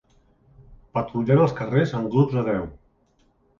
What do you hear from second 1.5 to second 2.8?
carrers en grups de deu